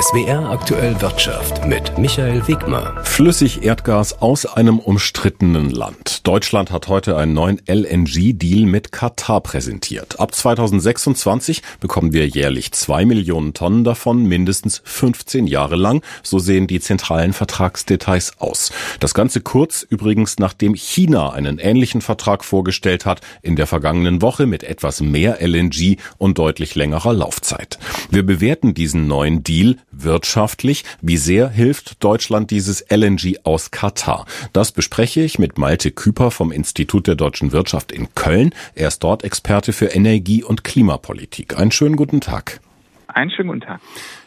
[0.00, 3.04] SWR aktuell Wirtschaft mit Michael Wegmer.
[3.04, 6.26] Flüssig Erdgas aus einem umstrittenen Land.
[6.26, 10.18] Deutschland hat heute einen neuen LNG-Deal mit Katar präsentiert.
[10.18, 16.02] Ab 2026 bekommen wir jährlich zwei Millionen Tonnen davon, mindestens 15 Jahre lang.
[16.22, 18.72] So sehen die zentralen Vertragsdetails aus.
[19.00, 24.46] Das Ganze kurz übrigens, nachdem China einen ähnlichen Vertrag vorgestellt hat, in der vergangenen Woche
[24.46, 27.78] mit etwas mehr LNG und deutlich längerer Laufzeit.
[28.08, 30.84] Wir bewerten diesen neuen Deal wirtschaftlich.
[31.00, 34.26] Wie sehr hilft Deutschland dieses LNG aus Katar?
[34.52, 38.54] Das bespreche ich mit Malte Küper vom Institut der deutschen Wirtschaft in Köln.
[38.74, 41.58] Er ist dort Experte für Energie- und Klimapolitik.
[41.58, 42.60] Einen schönen guten Tag.
[43.08, 43.80] Einen schönen guten Tag.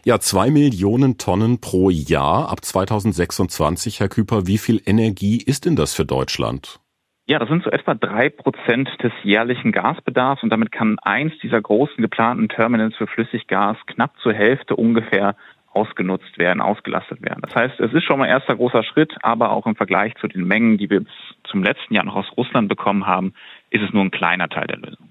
[0.03, 4.47] Ja, zwei Millionen Tonnen pro Jahr ab 2026, Herr Küper.
[4.47, 6.79] Wie viel Energie ist denn das für Deutschland?
[7.25, 11.61] Ja, das sind so etwa drei Prozent des jährlichen Gasbedarfs und damit kann eins dieser
[11.61, 15.37] großen geplanten Terminals für Flüssiggas knapp zur Hälfte ungefähr
[15.73, 17.41] ausgenutzt werden, ausgelastet werden.
[17.41, 20.45] Das heißt, es ist schon mal erster großer Schritt, aber auch im Vergleich zu den
[20.45, 21.13] Mengen, die wir bis
[21.49, 23.33] zum letzten Jahr noch aus Russland bekommen haben,
[23.69, 25.09] ist es nur ein kleiner Teil der Lösung.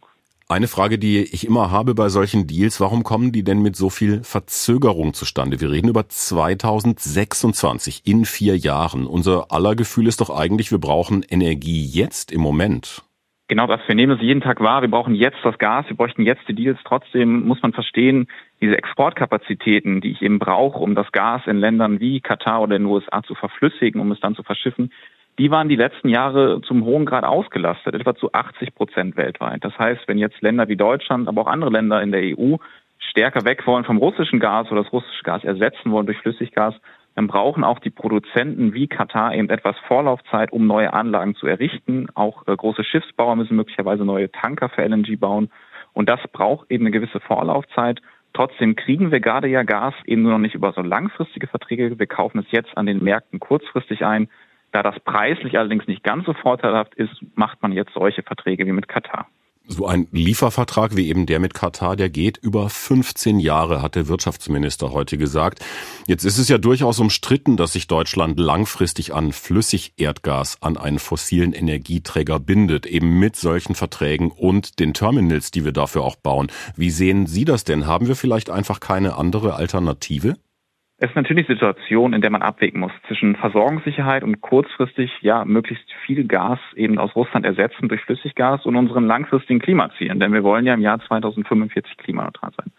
[0.48, 3.88] Eine Frage, die ich immer habe bei solchen Deals, warum kommen die denn mit so
[3.88, 5.60] viel Verzögerung zustande?
[5.62, 9.06] Wir reden über 2026 in vier Jahren.
[9.06, 13.02] Unser aller Gefühl ist doch eigentlich, wir brauchen Energie jetzt im Moment.
[13.48, 13.80] Genau das.
[13.86, 14.82] Wir nehmen es jeden Tag wahr.
[14.82, 15.86] Wir brauchen jetzt das Gas.
[15.88, 16.78] Wir bräuchten jetzt die Deals.
[16.84, 18.26] Trotzdem muss man verstehen,
[18.62, 22.86] diese Exportkapazitäten, die ich eben brauche, um das Gas in Ländern wie Katar oder den
[22.86, 24.92] USA zu verflüssigen, um es dann zu verschiffen,
[25.38, 29.64] die waren die letzten Jahre zum hohen Grad ausgelastet, etwa zu 80 Prozent weltweit.
[29.64, 32.56] Das heißt, wenn jetzt Länder wie Deutschland, aber auch andere Länder in der EU
[32.98, 36.74] stärker weg wollen vom russischen Gas oder das russische Gas ersetzen wollen durch Flüssiggas,
[37.14, 42.06] dann brauchen auch die Produzenten wie Katar eben etwas Vorlaufzeit, um neue Anlagen zu errichten.
[42.14, 45.50] Auch äh, große Schiffsbauer müssen möglicherweise neue Tanker für LNG bauen.
[45.92, 48.00] Und das braucht eben eine gewisse Vorlaufzeit.
[48.34, 51.98] Trotzdem kriegen wir gerade ja Gas eben nur noch nicht über so langfristige Verträge.
[51.98, 54.28] Wir kaufen es jetzt an den Märkten kurzfristig ein.
[54.72, 58.72] Da das preislich allerdings nicht ganz so vorteilhaft ist, macht man jetzt solche Verträge wie
[58.72, 59.28] mit Katar.
[59.68, 64.08] So ein Liefervertrag wie eben der mit Katar, der geht über 15 Jahre, hat der
[64.08, 65.64] Wirtschaftsminister heute gesagt.
[66.06, 71.52] Jetzt ist es ja durchaus umstritten, dass sich Deutschland langfristig an Flüssigerdgas an einen fossilen
[71.52, 76.50] Energieträger bindet, eben mit solchen Verträgen und den Terminals, die wir dafür auch bauen.
[76.76, 77.86] Wie sehen Sie das denn?
[77.86, 80.36] Haben wir vielleicht einfach keine andere Alternative?
[81.02, 85.44] Es ist natürlich eine Situation, in der man abwägen muss zwischen Versorgungssicherheit und kurzfristig ja
[85.44, 90.20] möglichst viel Gas eben aus Russland ersetzen durch Flüssiggas und unseren langfristigen Klimazielen.
[90.20, 92.70] Denn wir wollen ja im Jahr 2045 klimaneutral sein.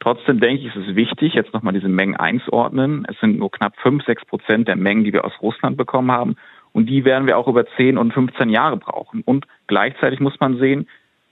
[0.00, 3.04] Trotzdem denke ich, es ist wichtig, jetzt nochmal diese Mengen einzuordnen.
[3.06, 6.36] Es sind nur knapp 5, 6 Prozent der Mengen, die wir aus Russland bekommen haben.
[6.72, 9.20] Und die werden wir auch über 10 und 15 Jahre brauchen.
[9.26, 10.88] Und gleichzeitig muss man sehen,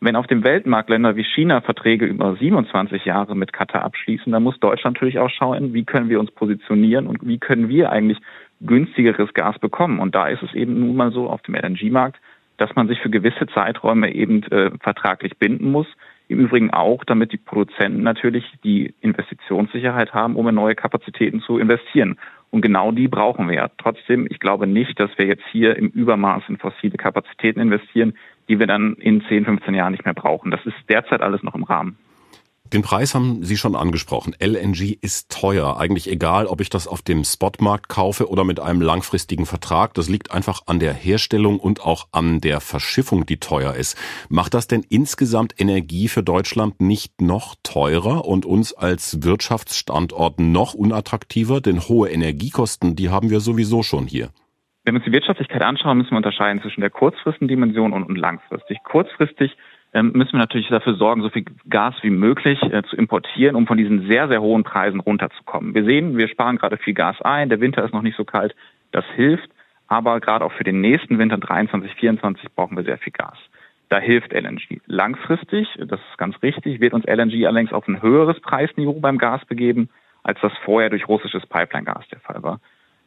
[0.06, 4.42] wenn auf dem Weltmarkt Länder wie China Verträge über 27 Jahre mit Katar abschließen, dann
[4.42, 8.18] muss Deutschland natürlich auch schauen, wie können wir uns positionieren und wie können wir eigentlich
[8.60, 9.98] günstigeres Gas bekommen.
[9.98, 12.18] Und da ist es eben nun mal so auf dem LNG-Markt,
[12.56, 15.88] dass man sich für gewisse Zeiträume eben äh, vertraglich binden muss.
[16.28, 21.58] Im Übrigen auch, damit die Produzenten natürlich die Investitionssicherheit haben, um in neue Kapazitäten zu
[21.58, 22.16] investieren.
[22.50, 23.70] Und genau die brauchen wir ja.
[23.78, 28.14] Trotzdem, ich glaube nicht, dass wir jetzt hier im Übermaß in fossile Kapazitäten investieren,
[28.48, 30.50] die wir dann in 10, 15 Jahren nicht mehr brauchen.
[30.50, 31.98] Das ist derzeit alles noch im Rahmen.
[32.72, 34.34] Den Preis haben Sie schon angesprochen.
[34.40, 35.78] LNG ist teuer.
[35.78, 39.94] Eigentlich egal, ob ich das auf dem Spotmarkt kaufe oder mit einem langfristigen Vertrag.
[39.94, 43.96] Das liegt einfach an der Herstellung und auch an der Verschiffung, die teuer ist.
[44.28, 50.74] Macht das denn insgesamt Energie für Deutschland nicht noch teurer und uns als Wirtschaftsstandort noch
[50.74, 51.60] unattraktiver?
[51.60, 54.30] Denn hohe Energiekosten, die haben wir sowieso schon hier.
[54.86, 58.16] Wenn wir uns die Wirtschaftlichkeit anschauen, müssen wir unterscheiden zwischen der kurzfristigen Dimension und, und
[58.16, 58.78] langfristig.
[58.84, 59.56] Kurzfristig
[59.92, 63.66] ähm, müssen wir natürlich dafür sorgen, so viel Gas wie möglich äh, zu importieren, um
[63.66, 65.74] von diesen sehr, sehr hohen Preisen runterzukommen.
[65.74, 68.54] Wir sehen, wir sparen gerade viel Gas ein, der Winter ist noch nicht so kalt,
[68.92, 69.50] das hilft,
[69.88, 73.36] aber gerade auch für den nächsten Winter 23, 24 brauchen wir sehr viel Gas.
[73.88, 74.82] Da hilft LNG.
[74.86, 79.44] Langfristig, das ist ganz richtig, wird uns LNG allerdings auf ein höheres Preisniveau beim Gas
[79.46, 79.88] begeben,
[80.22, 82.60] als das vorher durch russisches Pipeline-Gas der Fall war.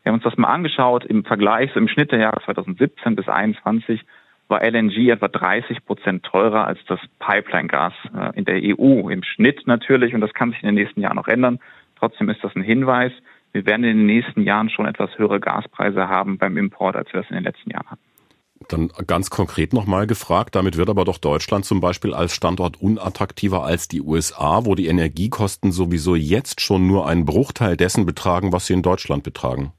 [0.10, 1.06] Wir haben uns das mal angeschaut.
[1.06, 4.02] Im Vergleich, so im Schnitt der Jahre 2017 bis 2021
[4.48, 9.10] war LNG etwa 30 Prozent teurer als das Pipeline-Gas äh, in der EU.
[9.10, 11.60] Im Schnitt natürlich, und das kann sich in den nächsten Jahren noch ändern.
[12.00, 13.12] Trotzdem ist das ein Hinweis.
[13.52, 17.22] Wir werden in den nächsten Jahren schon etwas höhere Gaspreise haben beim Import, als wir
[17.22, 18.02] das in den letzten Jahren hatten.
[18.68, 23.64] Dann ganz konkret nochmal gefragt, damit wird aber doch Deutschland zum Beispiel als Standort unattraktiver
[23.64, 28.66] als die USA, wo die Energiekosten sowieso jetzt schon nur einen Bruchteil dessen betragen, was
[28.66, 29.72] sie in Deutschland betragen.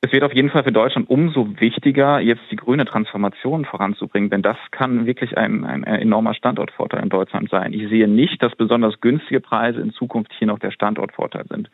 [0.00, 4.42] Es wird auf jeden Fall für Deutschland umso wichtiger, jetzt die grüne Transformation voranzubringen, denn
[4.42, 7.72] das kann wirklich ein, ein enormer Standortvorteil in Deutschland sein.
[7.72, 11.68] Ich sehe nicht, dass besonders günstige Preise in Zukunft hier noch der Standortvorteil sind.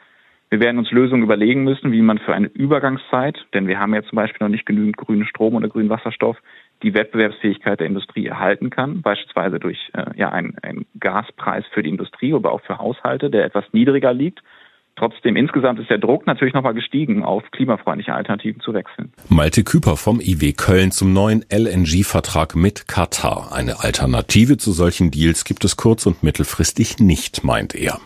[0.49, 4.03] Wir werden uns Lösungen überlegen müssen, wie man für eine Übergangszeit, denn wir haben ja
[4.05, 6.39] zum Beispiel noch nicht genügend grünen Strom oder grünen Wasserstoff,
[6.83, 11.91] die Wettbewerbsfähigkeit der Industrie erhalten kann, beispielsweise durch äh, ja, einen, einen Gaspreis für die
[11.91, 14.43] Industrie, aber auch für Haushalte, der etwas niedriger liegt
[14.97, 19.13] Trotzdem insgesamt ist der Druck natürlich nochmal gestiegen, auf klimafreundliche Alternativen zu wechseln.
[19.29, 23.53] Malte Küper vom IW Köln zum neuen LNG-Vertrag mit Katar.
[23.53, 27.99] Eine Alternative zu solchen Deals gibt es kurz- und mittelfristig nicht, meint er.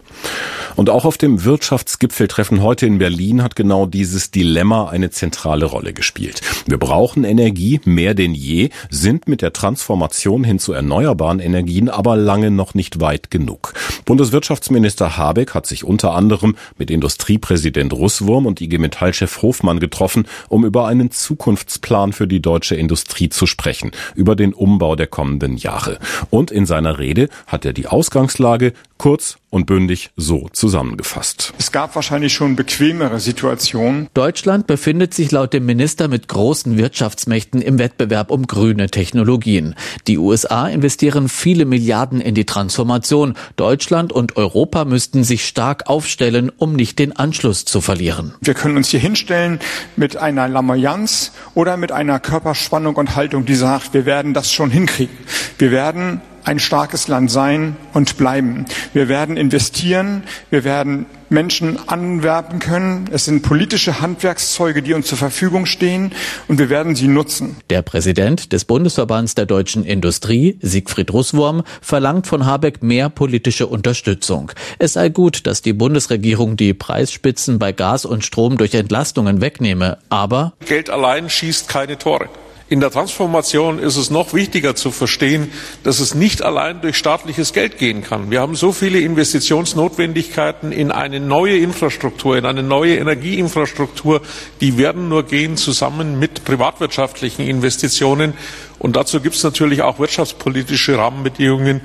[0.76, 5.92] Und auch auf dem Wirtschaftsgipfeltreffen heute in Berlin hat genau dieses Dilemma eine zentrale Rolle
[5.92, 6.40] gespielt.
[6.66, 12.16] Wir brauchen Energie mehr denn je, sind mit der Transformation hin zu erneuerbaren Energien aber
[12.16, 13.74] lange noch nicht weit genug.
[14.04, 20.64] Bundeswirtschaftsminister Habeck hat sich unter anderem mit Industriepräsident Russwurm und IG Metall-Chef Hofmann getroffen, um
[20.64, 25.98] über einen Zukunftsplan für die deutsche Industrie zu sprechen, über den Umbau der kommenden Jahre.
[26.30, 31.54] Und in seiner Rede hat er die Ausgangslage kurz und bündig so zusammengefasst.
[31.58, 34.08] Es gab wahrscheinlich schon bequemere Situationen.
[34.12, 39.74] Deutschland befindet sich laut dem Minister mit großen Wirtschaftsmächten im Wettbewerb um grüne Technologien.
[40.06, 43.34] Die USA investieren viele Milliarden in die Transformation.
[43.56, 48.34] Deutschland und Europa müssten sich stark aufstellen, um nicht den Anschluss zu verlieren.
[48.40, 49.60] Wir können uns hier hinstellen
[49.96, 54.70] mit einer Lamoyanz oder mit einer Körperspannung und Haltung, die sagt, wir werden das schon
[54.70, 55.16] hinkriegen.
[55.56, 58.64] Wir werden ein starkes Land sein und bleiben.
[58.94, 63.10] Wir werden investieren, wir werden Menschen anwerben können.
[63.12, 66.10] Es sind politische Handwerkszeuge, die uns zur Verfügung stehen
[66.48, 67.58] und wir werden sie nutzen.
[67.68, 74.50] Der Präsident des Bundesverbands der deutschen Industrie, Siegfried Russwurm, verlangt von Habeck mehr politische Unterstützung.
[74.78, 79.98] Es sei gut, dass die Bundesregierung die Preisspitzen bei Gas und Strom durch Entlastungen wegnehme,
[80.08, 82.30] aber Geld allein schießt keine Tore.
[82.70, 85.50] In der Transformation ist es noch wichtiger zu verstehen,
[85.84, 88.30] dass es nicht allein durch staatliches Geld gehen kann.
[88.30, 94.20] Wir haben so viele Investitionsnotwendigkeiten in eine neue Infrastruktur, in eine neue Energieinfrastruktur,
[94.60, 98.34] die werden nur gehen zusammen mit privatwirtschaftlichen Investitionen.
[98.78, 101.80] Und dazu gibt es natürlich auch wirtschaftspolitische Rahmenbedingungen,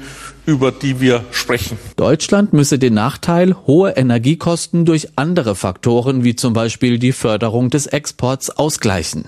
[0.45, 1.77] über die wir sprechen.
[1.95, 7.87] Deutschland müsse den Nachteil hohe Energiekosten durch andere Faktoren wie zum Beispiel die Förderung des
[7.87, 9.25] Exports ausgleichen.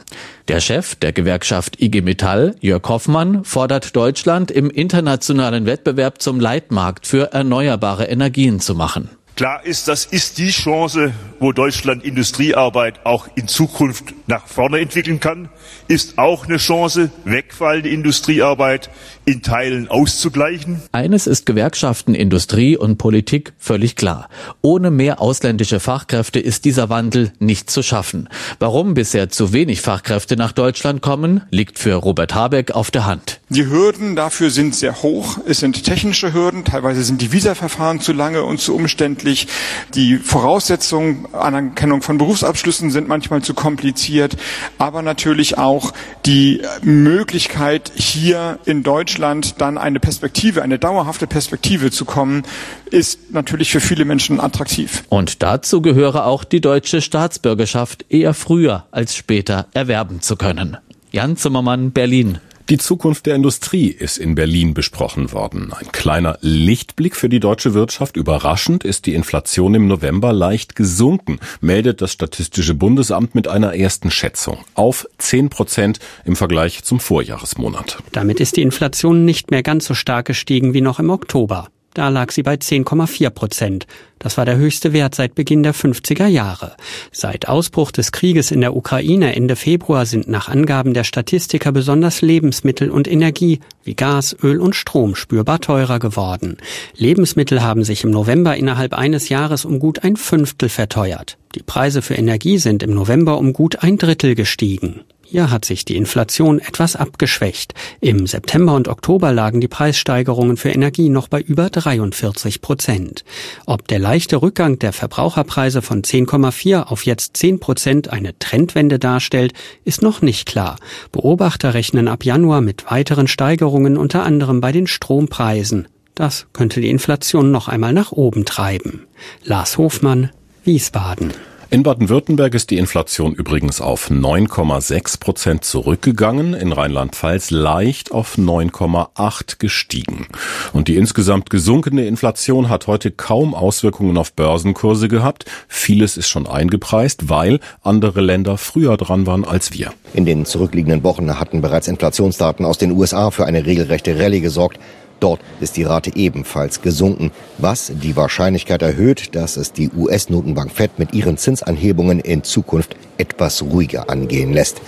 [0.47, 7.07] Der Chef der Gewerkschaft IG Metall, Jörg Hoffmann, fordert Deutschland im internationalen Wettbewerb zum Leitmarkt
[7.07, 9.09] für erneuerbare Energien zu machen.
[9.35, 11.11] Klar ist, das ist die Chance,
[11.41, 15.49] wo Deutschland Industriearbeit auch in Zukunft nach vorne entwickeln kann,
[15.89, 18.89] ist auch eine Chance, wegfallende Industriearbeit
[19.25, 20.81] in Teilen auszugleichen.
[20.93, 24.29] Eines ist Gewerkschaften, Industrie und Politik völlig klar.
[24.61, 28.29] Ohne mehr ausländische Fachkräfte ist dieser Wandel nicht zu schaffen.
[28.59, 33.41] Warum bisher zu wenig Fachkräfte nach Deutschland kommen, liegt für Robert Habeck auf der Hand.
[33.49, 35.37] Die Hürden dafür sind sehr hoch.
[35.45, 36.65] Es sind technische Hürden.
[36.65, 39.47] Teilweise sind die Visaverfahren zu lange und zu umständlich.
[39.93, 44.35] Die Voraussetzungen, Anerkennung von Berufsabschlüssen sind manchmal zu kompliziert.
[44.79, 45.93] Aber natürlich auch
[46.25, 52.43] die Möglichkeit, hier in Deutschland dann eine Perspektive, eine dauerhafte Perspektive zu kommen,
[52.89, 55.03] ist natürlich für viele Menschen attraktiv.
[55.09, 60.77] Und dazu gehöre auch die deutsche Staatsbürgerschaft eher früher als später erwerben zu können.
[61.11, 62.39] Jan Zimmermann, Berlin.
[62.67, 65.71] Die Zukunft der Industrie ist in Berlin besprochen worden.
[65.71, 68.17] Ein kleiner Lichtblick für die deutsche Wirtschaft.
[68.17, 74.09] Überraschend ist die Inflation im November leicht gesunken, meldet das Statistische Bundesamt mit einer ersten
[74.09, 77.99] Schätzung auf 10 Prozent im Vergleich zum Vorjahresmonat.
[78.13, 81.67] Damit ist die Inflation nicht mehr ganz so stark gestiegen wie noch im Oktober.
[81.95, 83.87] Da lag sie bei 10,4 Prozent.
[84.19, 86.75] Das war der höchste Wert seit Beginn der 50er Jahre.
[87.13, 92.21] Seit Ausbruch des Krieges in der Ukraine Ende Februar sind nach Angaben der Statistiker besonders
[92.21, 96.57] Lebensmittel und Energie wie Gas, Öl und Strom spürbar teurer geworden.
[96.97, 101.37] Lebensmittel haben sich im November innerhalb eines Jahres um gut ein Fünftel verteuert.
[101.55, 105.05] Die Preise für Energie sind im November um gut ein Drittel gestiegen.
[105.27, 107.73] Hier hat sich die Inflation etwas abgeschwächt.
[107.99, 113.25] Im September und Oktober lagen die Preissteigerungen für Energie noch bei über 43 Prozent.
[113.65, 119.53] Ob der leichte Rückgang der Verbraucherpreise von 10,4 auf jetzt 10 Prozent eine Trendwende darstellt,
[119.83, 120.77] ist noch nicht klar.
[121.11, 125.87] Beobachter rechnen ab Januar mit weiteren Steigerungen unter anderem bei den Strompreisen.
[126.13, 129.07] Das könnte die Inflation noch einmal nach oben treiben.
[129.43, 130.29] Lars Hofmann,
[130.63, 131.33] Wiesbaden.
[131.75, 139.59] In Baden-Württemberg ist die Inflation übrigens auf 9,6 Prozent zurückgegangen, in Rheinland-Pfalz leicht auf 9,8
[139.59, 140.27] gestiegen.
[140.71, 145.43] Und die insgesamt gesunkene Inflation hat heute kaum Auswirkungen auf Börsenkurse gehabt.
[145.67, 149.91] Vieles ist schon eingepreist, weil andere Länder früher dran waren als wir.
[150.13, 154.79] In den zurückliegenden Wochen hatten bereits Inflationsdaten aus den USA für eine regelrechte Rallye gesorgt.
[155.19, 160.99] Dort ist die Rate ebenfalls gesunken, was die Wahrscheinlichkeit erhöht, dass es die US-Notenbank Fed
[160.99, 164.81] mit ihren Zinsanhebungen in Zukunft etwas ruhiger angehen lässt.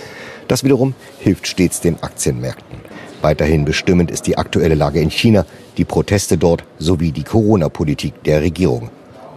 [0.46, 2.78] Das wiederum hilft stets den Aktienmärkten.
[3.20, 5.44] Weiterhin bestimmend ist die aktuelle Lage in China,
[5.76, 8.90] die Proteste dort sowie die Corona-Politik der Regierung.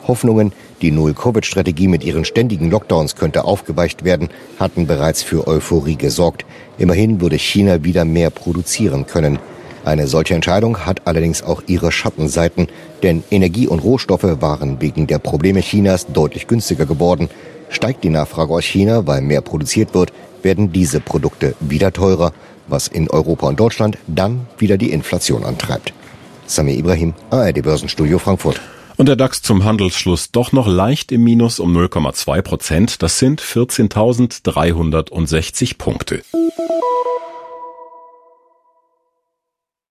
[0.08, 4.30] Hoffnungen, die Null-Covid-Strategie mit ihren ständigen Lockdowns könnte aufgeweicht werden,
[4.60, 6.46] hatten bereits für Euphorie gesorgt.
[6.78, 9.40] Immerhin würde China wieder mehr produzieren können.
[9.84, 12.68] Eine solche Entscheidung hat allerdings auch ihre Schattenseiten,
[13.02, 17.30] denn Energie und Rohstoffe waren wegen der Probleme Chinas deutlich günstiger geworden.
[17.70, 22.32] Steigt die Nachfrage aus China, weil mehr produziert wird, werden diese Produkte wieder teurer,
[22.68, 25.94] was in Europa und Deutschland dann wieder die Inflation antreibt.
[26.46, 28.62] Sami Ibrahim, ARD Börsenstudio Frankfurt.
[28.98, 33.02] Und der DAX zum Handelsschluss doch noch leicht im Minus um 0,2 Prozent.
[33.02, 36.22] Das sind 14.360 Punkte.